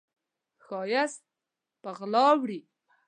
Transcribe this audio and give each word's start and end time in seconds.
ښایست 0.65 1.21
په 1.81 1.89
غلا 1.97 2.25
وړي 2.39 2.59